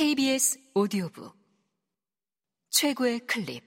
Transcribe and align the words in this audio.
KBS 0.00 0.58
오디오북. 0.72 1.36
최고의 2.70 3.18
클립. 3.26 3.62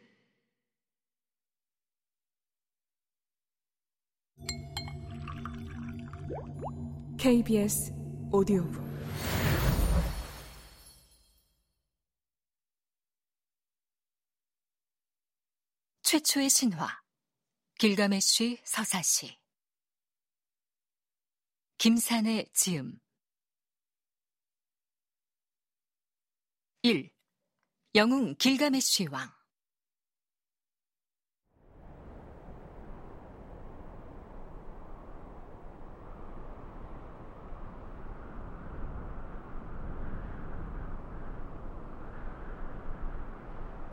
KBS 7.19 7.93
오디오북. 8.31 8.81
최초의 16.01 16.49
신화 16.49 17.03
길가메쉬 17.77 18.59
서사시. 18.63 19.37
김산의 21.77 22.49
지음 22.53 23.02
1. 26.85 27.09
영웅 27.95 28.35
길가메쉬 28.35 29.07
왕 29.09 29.29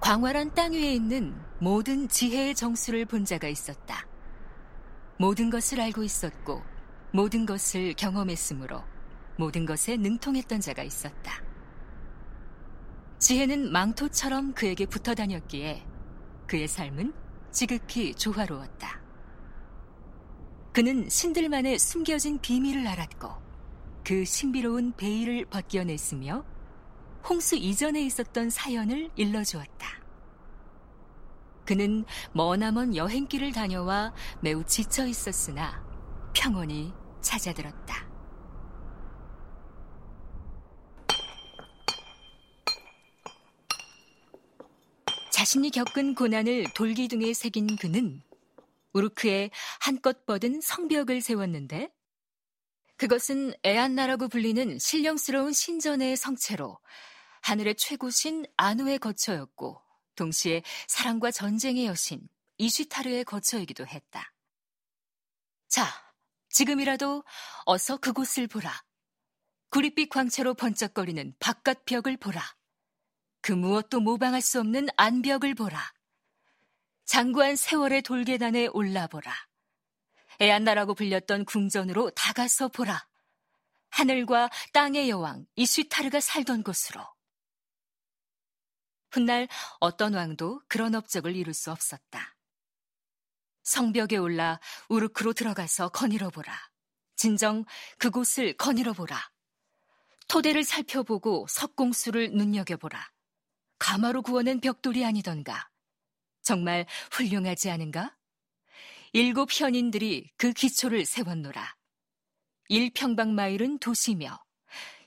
광활한 0.01 0.53
땅 0.57 0.73
위에 0.73 0.93
있는 0.93 1.41
모든 1.61 2.09
지혜의 2.09 2.57
정수를 2.57 3.05
본 3.05 3.25
자가 3.25 3.47
있었다. 3.47 4.05
모든 5.17 5.49
것을 5.49 5.81
알고 5.81 6.03
있었고 6.03 6.61
모든 7.13 7.47
것을 7.47 7.95
경험했으므로 7.95 8.83
모든 9.37 9.65
것에 9.65 9.97
능통했던 9.97 10.61
자가 10.61 10.83
있었다. 10.83 11.50
지혜는 13.21 13.71
망토처럼 13.71 14.55
그에게 14.55 14.87
붙어 14.87 15.15
다녔기에 15.15 15.87
그의 16.47 16.67
삶은 16.67 17.13
지극히 17.53 18.15
조화로웠다. 18.15 18.99
그는 20.73 21.07
신들만의 21.07 21.79
숨겨진 21.79 22.39
비밀을 22.41 22.87
알았고 22.87 23.29
그 24.05 24.25
신비로운 24.25 24.95
베일을 24.97 25.45
벗겨냈으며 25.45 26.47
홍수 27.29 27.57
이전에 27.57 28.03
있었던 28.05 28.49
사연을 28.49 29.11
일러주었다. 29.17 30.01
그는 31.67 32.07
머나먼 32.33 32.97
여행길을 32.97 33.53
다녀와 33.53 34.15
매우 34.41 34.65
지쳐 34.65 35.07
있었으나 35.07 35.85
평온히 36.33 36.95
찾아들었다. 37.21 38.10
자신이 45.41 45.71
겪은 45.71 46.17
고난을 46.17 46.67
돌기둥에 46.75 47.33
새긴 47.33 47.77
그는 47.77 48.21
우르크에 48.93 49.49
한껏 49.81 50.27
뻗은 50.27 50.61
성벽을 50.61 51.23
세웠는데 51.23 51.89
그것은 52.99 53.55
에안나라고 53.63 54.29
불리는 54.29 54.79
신령스러운 54.79 55.55
신전의 55.55 56.19
성체로 56.19 56.79
하늘의 57.41 57.77
최고신 57.77 58.45
아누의 58.59 58.99
거처였고 58.99 59.81
동시에 60.15 60.63
사랑과 60.87 61.31
전쟁의 61.31 61.87
여신 61.87 62.21
이쉬타르의 62.59 63.25
거처이기도 63.25 63.87
했다. 63.87 64.35
자, 65.69 65.87
지금이라도 66.51 67.25
어서 67.65 67.97
그곳을 67.97 68.47
보라. 68.47 68.85
구릿빛 69.71 70.11
광채로 70.11 70.53
번쩍거리는 70.53 71.35
바깥 71.41 71.87
벽을 71.87 72.19
보라. 72.19 72.60
그 73.41 73.53
무엇도 73.53 74.01
모방할 74.01 74.41
수 74.41 74.61
없는 74.61 74.89
안벽을 74.97 75.55
보라. 75.55 75.93
장구한 77.05 77.57
세월의 77.57 78.03
돌계단에 78.03 78.69
올라보라. 78.69 79.35
애안나라고 80.41 80.95
불렸던 80.95 81.45
궁전으로 81.45 82.11
다가서 82.11 82.69
보라. 82.69 83.07
하늘과 83.91 84.51
땅의 84.73 85.11
여왕 85.11 85.47
이쉬타르가 85.57 86.21
살던 86.21 86.63
곳으로. 86.63 87.05
훗날 89.11 89.49
어떤 89.81 90.15
왕도 90.15 90.63
그런 90.69 90.95
업적을 90.95 91.35
이룰 91.35 91.53
수 91.53 91.73
없었다. 91.73 92.37
성벽에 93.65 94.17
올라 94.17 94.61
우르크로 94.89 95.33
들어가서 95.33 95.89
거닐어 95.91 96.31
보라. 96.31 96.57
진정 97.17 97.65
그곳을 97.99 98.57
거닐어 98.57 98.93
보라. 98.93 99.31
토대를 100.29 100.63
살펴보고 100.65 101.47
석공수를 101.49 102.31
눈여겨보라. 102.33 103.11
가마로 103.81 104.23
구워낸 104.23 104.61
벽돌이 104.61 105.05
아니던가. 105.05 105.69
정말 106.43 106.87
훌륭하지 107.11 107.71
않은가? 107.71 108.17
일곱 109.13 109.51
현인들이 109.51 110.31
그 110.37 110.53
기초를 110.53 111.05
세웠노라. 111.05 111.75
일평방마일은 112.69 113.81
도시며, 113.81 114.39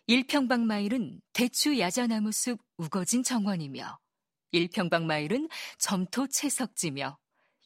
일평방마일은 0.07 1.21
대추 1.31 1.79
야자나무 1.79 2.33
숲 2.33 2.59
우거진 2.77 3.23
정원이며, 3.23 3.97
일평방마일은 4.51 5.47
점토 5.77 6.27
채석지며, 6.27 7.17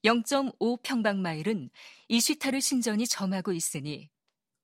0.5평방마일은 0.04 1.72
이시타르 2.10 2.60
신전이 2.60 3.08
점하고 3.08 3.54
있으니, 3.54 4.10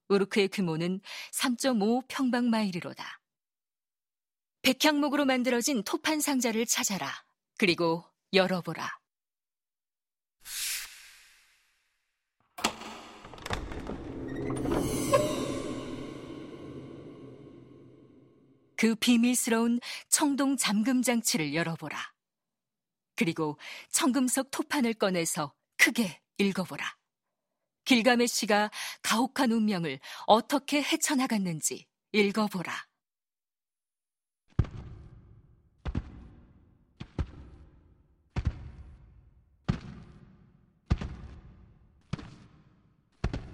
우르크의 0.10 0.50
규모는 0.50 1.02
3.5평방마일이로다. 1.32 3.23
백향목으로 4.64 5.26
만들어진 5.26 5.84
토판 5.84 6.22
상자를 6.22 6.66
찾아라. 6.66 7.12
그리고 7.58 8.06
열어보라. 8.32 8.90
그 18.78 18.96
비밀스러운 18.96 19.80
청동 20.08 20.56
잠금 20.56 21.02
장치를 21.02 21.54
열어보라. 21.54 21.98
그리고 23.16 23.60
청금석 23.92 24.50
토판을 24.50 24.94
꺼내서 24.94 25.54
크게 25.78 26.22
읽어보라. 26.38 26.86
길가메시가 27.84 28.72
가혹한 29.02 29.52
운명을 29.52 30.00
어떻게 30.26 30.82
헤쳐나갔는지 30.82 31.86
읽어보라. 32.14 32.93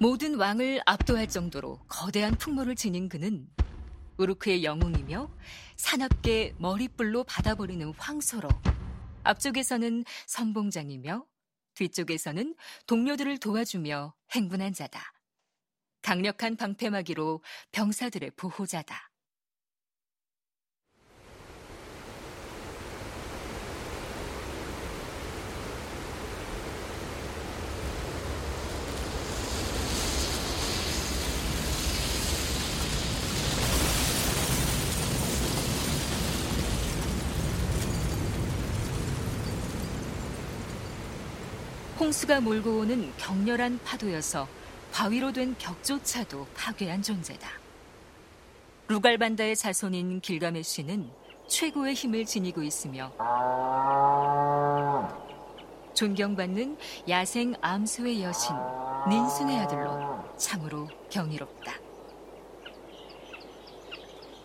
모든 0.02 0.36
왕을 0.36 0.80
압도할 0.86 1.28
정도로 1.28 1.80
거대한 1.90 2.34
풍모를 2.36 2.76
지닌 2.76 3.10
그는 3.10 3.50
우르크의 4.16 4.64
영웅이며 4.64 5.30
사납게 5.76 6.56
머리뿔로 6.58 7.26
받아버리는 7.26 7.94
황소로 7.98 8.48
앞쪽에서는 9.24 10.06
선봉장이며 10.26 11.26
뒤쪽에서는 11.74 12.56
동료들을 12.88 13.40
도와주며 13.40 14.14
행분한 14.32 14.72
자다. 14.72 15.12
강력한 16.02 16.56
방패막이로 16.56 17.44
병사들의 17.74 18.32
보호자다. 18.38 19.09
홍수가 42.00 42.40
몰고 42.40 42.80
오는 42.80 43.12
격렬한 43.18 43.82
파도여서 43.84 44.48
바위로 44.94 45.34
된 45.34 45.54
벽조차도 45.58 46.48
파괴한 46.56 47.02
존재다. 47.02 47.50
루갈반다의 48.88 49.58
자손인 49.58 50.22
길가메쉬는 50.22 51.10
최고의 51.50 51.94
힘을 51.96 52.26
지니고 52.26 52.64
있으며 52.64 53.12
존경받는 55.94 56.78
야생 57.10 57.54
암수의 57.60 58.24
여신 58.24 58.56
닌순의 59.10 59.60
아들로 59.60 60.24
참으로 60.38 60.88
경이롭다. 61.10 61.74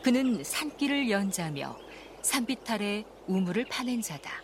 그는 0.02 0.42
산길을 0.42 1.08
연자며 1.08 1.76
아래 2.68 3.04
우물을 3.28 3.66
파낸 3.66 4.02
자다. 4.02 4.43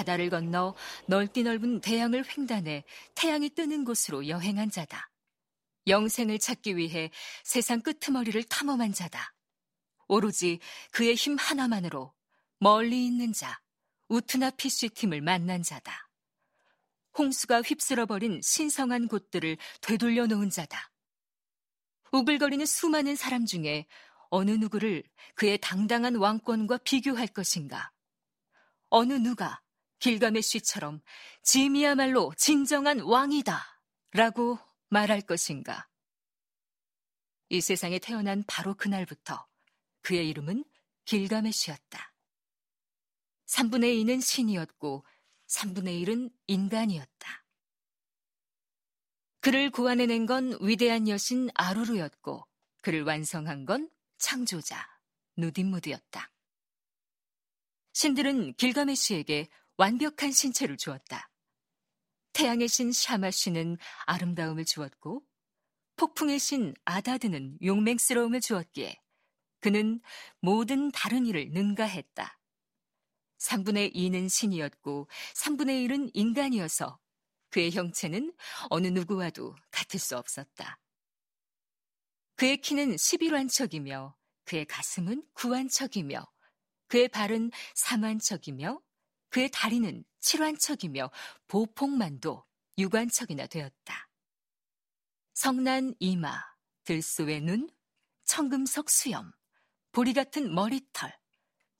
바다를 0.00 0.30
건너 0.30 0.74
넓디 1.06 1.42
넓은 1.42 1.80
대양을 1.80 2.24
횡단해 2.26 2.84
태양이 3.14 3.50
뜨는 3.50 3.84
곳으로 3.84 4.28
여행한 4.28 4.70
자다. 4.70 5.10
영생을 5.86 6.38
찾기 6.38 6.76
위해 6.76 7.10
세상 7.44 7.82
끄트머리를 7.82 8.42
탐험한 8.44 8.92
자다. 8.94 9.34
오로지 10.08 10.58
그의 10.92 11.14
힘 11.14 11.36
하나만으로 11.36 12.14
멀리 12.58 13.06
있는 13.06 13.32
자, 13.32 13.60
우트나 14.08 14.50
피쉬팀을 14.50 15.20
만난 15.20 15.62
자다. 15.62 16.08
홍수가 17.18 17.62
휩쓸어버린 17.62 18.40
신성한 18.42 19.08
곳들을 19.08 19.58
되돌려 19.82 20.26
놓은 20.26 20.48
자다. 20.50 20.90
우글거리는 22.12 22.64
수많은 22.64 23.16
사람 23.16 23.44
중에 23.44 23.86
어느 24.30 24.52
누구를 24.52 25.02
그의 25.34 25.58
당당한 25.58 26.16
왕권과 26.16 26.78
비교할 26.78 27.26
것인가? 27.28 27.92
어느 28.88 29.12
누가 29.14 29.60
길가메쉬처럼 30.00 31.00
짐이야말로 31.42 32.32
진정한 32.36 33.00
왕이다 33.00 33.82
라고 34.12 34.58
말할 34.88 35.20
것인가? 35.20 35.88
이 37.48 37.60
세상에 37.60 37.98
태어난 37.98 38.44
바로 38.46 38.74
그날부터 38.74 39.46
그의 40.02 40.28
이름은 40.28 40.64
길가메쉬였다. 41.04 42.14
3분의 43.46 44.04
2는 44.04 44.22
신이었고 44.22 45.04
3분의 45.46 46.04
1은 46.04 46.32
인간이었다. 46.46 47.44
그를 49.40 49.70
구원해낸 49.70 50.26
건 50.26 50.56
위대한 50.60 51.08
여신 51.08 51.48
아루르였고 51.54 52.46
그를 52.82 53.02
완성한 53.02 53.64
건 53.64 53.90
창조자 54.18 54.86
누딘무드였다. 55.36 56.30
신들은 57.92 58.54
길가메시에게 58.54 59.48
완벽한 59.80 60.30
신체를 60.30 60.76
주었다. 60.76 61.30
태양의 62.34 62.68
신 62.68 62.92
샤마시는 62.92 63.78
아름다움을 64.04 64.66
주었고 64.66 65.24
폭풍의 65.96 66.38
신 66.38 66.74
아다드는 66.84 67.56
용맹스러움을 67.62 68.42
주었기에 68.42 69.00
그는 69.60 70.02
모든 70.40 70.90
다른 70.90 71.24
일을 71.24 71.52
능가했다. 71.52 72.38
3분의 73.38 73.94
2는 73.94 74.28
신이었고 74.28 75.08
3분의 75.36 75.88
1은 75.88 76.10
인간이어서 76.12 77.00
그의 77.48 77.70
형체는 77.70 78.34
어느 78.68 78.88
누구와도 78.88 79.56
같을 79.70 79.98
수 79.98 80.14
없었다. 80.18 80.78
그의 82.36 82.58
키는 82.60 82.96
11완척이며 82.96 84.14
그의 84.44 84.66
가슴은 84.66 85.24
9완척이며 85.32 86.28
그의 86.88 87.08
발은 87.08 87.50
3완척이며 87.76 88.82
그의 89.30 89.48
다리는 89.50 90.04
7완척이며 90.20 91.10
보폭만도 91.48 92.44
6완척이나 92.78 93.48
되었다. 93.48 94.08
성난 95.32 95.94
이마, 95.98 96.38
들소의 96.84 97.40
눈, 97.40 97.70
청금석 98.24 98.90
수염, 98.90 99.32
보리 99.92 100.12
같은 100.12 100.54
머리털, 100.54 101.16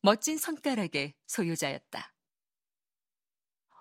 멋진 0.02 0.38
손가락의 0.38 1.14
소유자였다. 1.26 2.14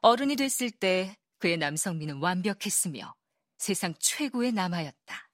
어른이 0.01 0.35
됐을 0.35 0.71
때 0.71 1.17
그의 1.37 1.57
남성미는 1.57 2.17
완벽했으며 2.17 3.15
세상 3.57 3.93
최고의 3.99 4.51
남아였다. 4.51 5.29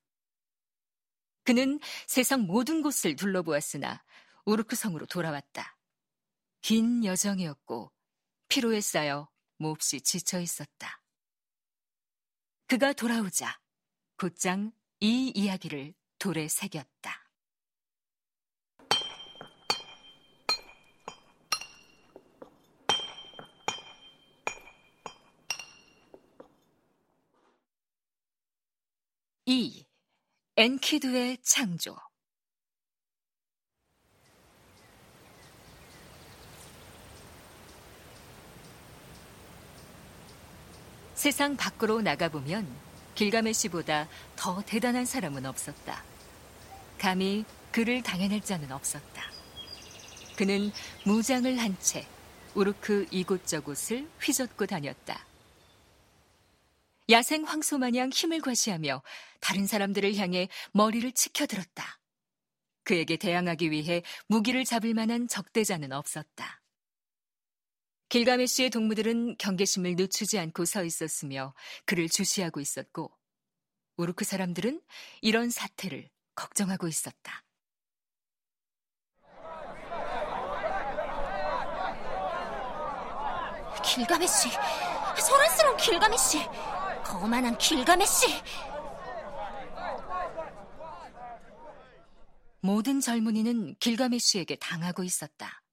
그는 1.44 1.80
세상 2.08 2.42
모든 2.42 2.82
곳을 2.82 3.16
둘러보았으나 3.16 4.04
우르크 4.46 4.76
성으로 4.76 5.06
돌아왔다. 5.06 5.78
긴 6.62 7.06
여정이었고 7.06 7.92
피로에 8.56 8.80
쌓여 8.80 9.28
몹시 9.58 10.00
지쳐 10.00 10.40
있었다. 10.40 11.02
그가 12.68 12.94
돌아오자 12.94 13.60
곧장 14.16 14.72
이 15.02 15.30
이야기를 15.36 15.94
돌에 16.20 16.48
새겼다. 16.48 17.30
이 29.48 29.86
엔키드의 30.56 31.40
창조 31.44 31.98
세상 41.16 41.56
밖으로 41.58 42.02
나가보면 42.02 42.68
길가메시보다 43.16 44.08
더 44.36 44.62
대단한 44.66 45.06
사람은 45.06 45.46
없었다. 45.46 46.04
감히 47.00 47.46
그를 47.72 48.04
당해낼 48.04 48.42
자는 48.42 48.72
없었다. 48.72 49.24
그는 50.38 50.72
무장을 51.06 51.58
한 51.58 51.78
채 51.80 52.06
우르크 52.54 53.08
이곳저곳을 53.12 54.10
휘젓고 54.22 54.66
다녔다. 54.66 55.26
야생 57.10 57.44
황소 57.44 57.78
마냥 57.78 58.10
힘을 58.10 58.42
과시하며 58.42 59.02
다른 59.40 59.68
사람들을 59.68 60.16
향해 60.16 60.48
머리를 60.72 61.12
치켜들었다. 61.12 62.00
그에게 62.84 63.18
대항하기 63.18 63.72
위해 63.72 64.04
무기를 64.28 64.64
잡을 64.64 64.94
만한 64.94 65.28
적대자는 65.28 65.92
없었다. 65.92 66.62
길가메시의 68.10 68.70
동무들은 68.70 69.38
경계심을 69.38 69.96
늦추지 69.96 70.38
않고 70.40 70.66
서 70.66 70.84
있었으며 70.84 71.54
그를 71.86 72.08
주시하고 72.08 72.60
있었고 72.60 73.12
우르크 73.98 74.26
사람들은 74.26 74.82
이런 75.22 75.50
사태를 75.50 76.10
걱정하고 76.36 76.88
있었다. 76.88 77.44
길가메시, 83.84 84.50
소란스러운 85.20 85.78
길가메시, 85.78 86.40
거만한 87.04 87.58
길가메시. 87.58 88.42
모든 92.62 93.00
젊은이는 93.00 93.76
길가메시에게 93.80 94.56
당하고 94.56 95.04
있었다. 95.04 95.65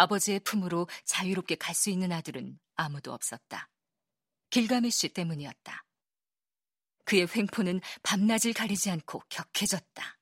아버지의 0.00 0.40
품으로 0.40 0.88
자유롭게 1.04 1.56
갈 1.56 1.74
수 1.74 1.90
있는 1.90 2.10
아들은 2.12 2.58
아무도 2.76 3.12
없었다. 3.12 3.68
길가메시 4.50 5.10
때문이었다. 5.10 5.84
그의 7.04 7.26
횡포는 7.34 7.80
밤낮을 8.02 8.52
가리지 8.54 8.90
않고 8.90 9.22
격해졌다. 9.28 10.18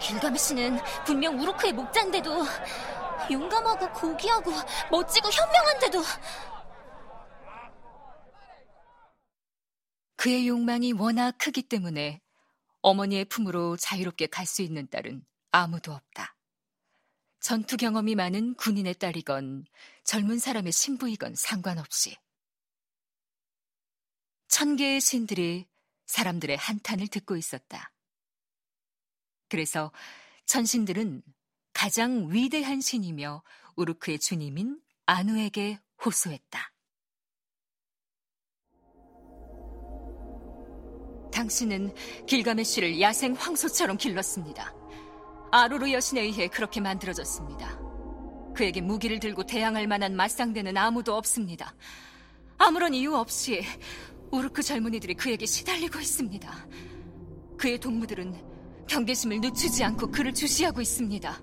길가메시는 0.00 0.78
분명 1.04 1.38
우르크의 1.40 1.72
목자인데도 1.72 2.44
용감하고 3.30 3.92
고귀하고 3.92 4.50
멋지고 4.90 5.30
현명한데도 5.30 6.02
그의 10.16 10.48
욕망이 10.48 10.92
워낙 10.92 11.36
크기 11.38 11.62
때문에 11.62 12.20
어머니의 12.82 13.24
품으로 13.26 13.76
자유롭게 13.76 14.26
갈 14.26 14.46
수 14.46 14.62
있는 14.62 14.88
딸은 14.88 15.24
아무도 15.56 15.92
없다. 15.92 16.36
전투 17.40 17.78
경험이 17.78 18.14
많은 18.14 18.54
군인의 18.54 18.94
딸이건 18.94 19.64
젊은 20.04 20.38
사람의 20.38 20.70
신부이건 20.72 21.34
상관없이 21.34 22.16
천 24.48 24.76
개의 24.76 25.00
신들이 25.00 25.66
사람들의 26.04 26.56
한탄을 26.56 27.08
듣고 27.08 27.36
있었다. 27.36 27.92
그래서 29.48 29.92
천신들은 30.44 31.22
가장 31.72 32.30
위대한 32.30 32.80
신이며 32.80 33.42
우르크의 33.76 34.18
주님인 34.18 34.80
아누에게 35.06 35.80
호소했다. 36.04 36.72
당신은 41.32 41.94
길가메쉬를 42.26 43.00
야생 43.00 43.34
황소처럼 43.34 43.96
길렀습니다. 43.96 44.85
아루르 45.56 45.90
여신에 45.90 46.20
의해 46.20 46.48
그렇게 46.48 46.82
만들어졌습니다. 46.82 47.80
그에게 48.54 48.82
무기를 48.82 49.18
들고 49.18 49.46
대항할 49.46 49.86
만한 49.86 50.14
맞상대는 50.14 50.76
아무도 50.76 51.14
없습니다. 51.16 51.74
아무런 52.58 52.92
이유 52.92 53.14
없이 53.14 53.64
우르크 54.30 54.62
젊은이들이 54.62 55.14
그에게 55.14 55.46
시달리고 55.46 55.98
있습니다. 55.98 56.66
그의 57.56 57.80
동무들은 57.80 58.34
경계심을 58.86 59.40
늦추지 59.40 59.82
않고 59.82 60.10
그를 60.10 60.34
주시하고 60.34 60.82
있습니다. 60.82 61.40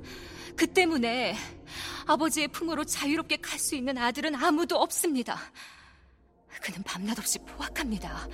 그 0.56 0.68
때문에 0.68 1.36
아버지의 2.06 2.50
품으로 2.50 2.84
자유롭게 2.84 3.38
갈 3.38 3.58
수 3.58 3.76
있는 3.76 3.98
아들은 3.98 4.36
아무도 4.36 4.78
없습니다. 4.78 5.40
그는 6.62 6.84
밤낮 6.84 7.18
없이 7.20 7.40
포악합니다. 7.40 8.28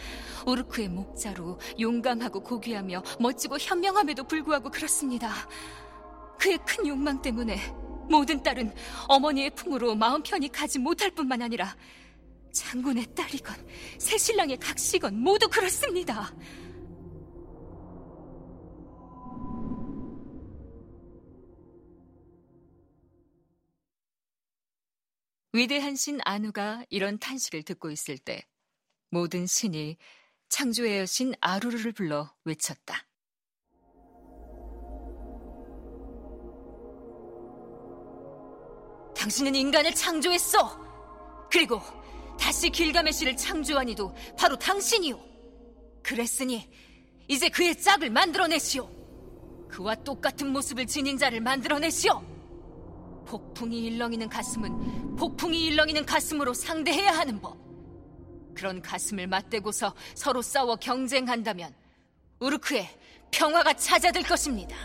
우르크의 0.46 0.90
목자로 0.90 1.60
용감하고 1.80 2.42
고귀하며 2.42 3.04
멋지고 3.20 3.58
현명함에도 3.60 4.24
불구하고 4.24 4.70
그렇습니다. 4.70 5.34
그의 6.40 6.58
큰 6.66 6.88
욕망 6.88 7.22
때문에 7.22 7.58
모든 8.10 8.42
딸은 8.42 8.74
어머니의 9.08 9.52
품으로 9.52 9.96
마음 9.96 10.24
편히 10.24 10.50
가지 10.50 10.80
못할 10.80 11.12
뿐만 11.12 11.42
아니라 11.42 11.76
장군의 12.52 13.14
딸이건 13.16 13.56
새신랑의 14.00 14.58
각시건 14.58 15.20
모두 15.20 15.48
그렇습니다. 15.48 16.32
위대한 25.52 25.96
신 25.96 26.20
아누가 26.26 26.86
이런 26.90 27.18
탄식을 27.18 27.64
듣고 27.64 27.90
있을 27.90 28.18
때 28.20 28.44
모든 29.10 29.48
신이 29.48 29.98
창조의 30.50 31.00
여신 31.00 31.34
아루르를 31.42 31.92
불러 31.92 32.32
외쳤다. 32.46 33.08
당신은 39.16 39.56
인간을 39.56 39.94
창조했어! 39.96 40.80
그리고 41.52 41.82
다시 42.40 42.70
길가메시를 42.70 43.36
창조한 43.36 43.90
이도 43.90 44.16
바로 44.38 44.56
당신이오! 44.56 45.20
그랬으니 46.04 46.72
이제 47.28 47.50
그의 47.50 47.76
짝을 47.82 48.12
만들어내시오! 48.12 48.88
그와 49.68 49.96
똑같은 49.96 50.54
모습을 50.54 50.86
지닌 50.86 51.18
자를 51.18 51.42
만들어내시오! 51.42 52.39
폭풍이 53.30 53.86
일렁이는 53.86 54.28
가슴은 54.28 55.16
폭풍이 55.16 55.66
일렁이는 55.68 56.06
가슴으로 56.06 56.54
상대해야 56.54 57.12
하는 57.12 57.40
법. 57.40 57.60
그런 58.56 58.82
가슴을 58.82 59.28
맞대고서 59.28 59.96
서로 60.16 60.42
싸워 60.42 60.76
경쟁한다면 60.76 61.74
우르크에 62.40 62.90
평화가 63.32 63.74
찾아들 63.74 64.24
것입니다. 64.24 64.76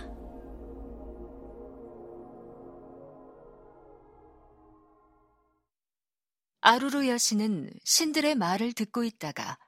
아루루 6.61 7.09
여신은 7.09 7.71
신들의 7.85 8.35
말을 8.35 8.75
듣고 8.75 9.05
있다가 9.05 9.59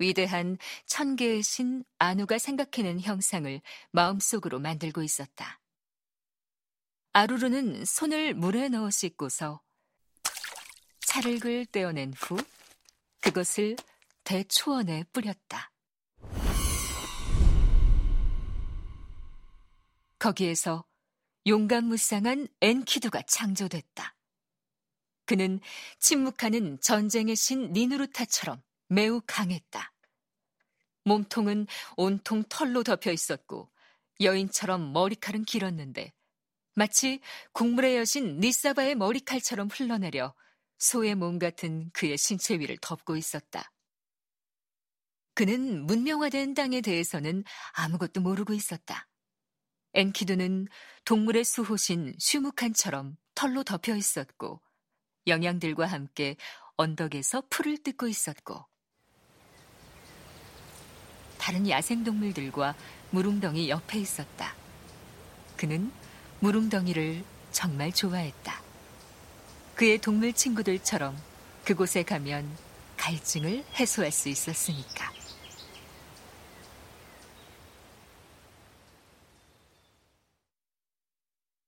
위대한 0.00 0.58
천개의 0.86 1.42
신 1.42 1.84
아누가 1.98 2.38
생각해낸 2.38 3.00
형상을 3.00 3.60
마음속으로 3.92 4.58
만들고 4.58 5.02
있었다. 5.02 5.60
아루루는 7.18 7.84
손을 7.84 8.32
물에 8.34 8.68
넣어 8.68 8.90
씻고서 8.90 9.60
차를글 11.00 11.66
떼어낸 11.66 12.12
후 12.12 12.36
그것을 13.20 13.74
대초원에 14.22 15.02
뿌렸다. 15.12 15.72
거기에서 20.20 20.86
용감무쌍한 21.44 22.46
엔키두가 22.60 23.22
창조됐다. 23.22 24.14
그는 25.24 25.58
침묵하는 25.98 26.78
전쟁의 26.80 27.34
신 27.34 27.72
니누르타처럼 27.72 28.62
매우 28.86 29.20
강했다. 29.26 29.92
몸통은 31.02 31.66
온통 31.96 32.44
털로 32.48 32.84
덮여 32.84 33.10
있었고 33.10 33.72
여인처럼 34.20 34.92
머리칼은 34.92 35.44
길었는데 35.46 36.12
마치 36.78 37.18
국물의 37.54 37.96
여신 37.96 38.38
니사바의 38.38 38.94
머리칼처럼 38.94 39.68
흘러내려 39.68 40.32
소의 40.78 41.16
몸 41.16 41.40
같은 41.40 41.90
그의 41.92 42.16
신체 42.16 42.56
위를 42.56 42.78
덮고 42.80 43.16
있었다. 43.16 43.72
그는 45.34 45.84
문명화된 45.86 46.54
땅에 46.54 46.80
대해서는 46.80 47.42
아무것도 47.72 48.20
모르고 48.20 48.52
있었다. 48.52 49.08
엔키두는 49.94 50.68
동물의 51.04 51.42
수호신 51.42 52.14
슈무칸처럼 52.16 53.16
털로 53.34 53.64
덮여 53.64 53.96
있었고 53.96 54.62
영양들과 55.26 55.84
함께 55.84 56.36
언덕에서 56.76 57.42
풀을 57.50 57.82
뜯고 57.82 58.06
있었고 58.06 58.64
다른 61.38 61.68
야생동물들과 61.68 62.76
무릉덩이 63.10 63.68
옆에 63.68 63.98
있었다. 63.98 64.54
그는 65.56 65.90
무릉덩이를 66.40 67.24
정말 67.52 67.92
좋아했다. 67.92 68.60
그의 69.74 69.98
동물 69.98 70.32
친구들처럼 70.32 71.16
그곳에 71.64 72.02
가면 72.02 72.48
갈증을 72.96 73.64
해소할 73.74 74.10
수 74.10 74.28
있었으니까. 74.28 75.17